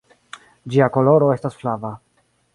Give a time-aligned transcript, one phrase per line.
[0.75, 1.95] Ĝia koloro estas flava.